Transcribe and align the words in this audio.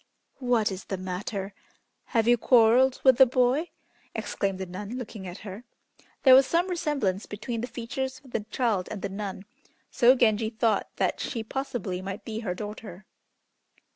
"What 0.39 0.71
is 0.71 0.85
the 0.85 0.97
matter? 0.97 1.53
Have 2.05 2.27
you 2.27 2.35
quarrelled 2.35 2.99
with 3.03 3.17
the 3.17 3.27
boy?" 3.27 3.69
exclaimed 4.15 4.57
the 4.57 4.65
nun, 4.65 4.97
looking 4.97 5.27
at 5.27 5.37
her. 5.45 5.63
There 6.23 6.33
was 6.33 6.47
some 6.47 6.67
resemblance 6.71 7.27
between 7.27 7.61
the 7.61 7.67
features 7.67 8.19
of 8.23 8.31
the 8.31 8.39
child 8.49 8.87
and 8.89 9.03
the 9.03 9.09
nun, 9.09 9.45
so 9.91 10.15
Genji 10.15 10.49
thought 10.49 10.89
that 10.95 11.19
she 11.19 11.43
possibly 11.43 12.01
might 12.01 12.25
be 12.25 12.39
her 12.39 12.55
daughter. 12.55 13.05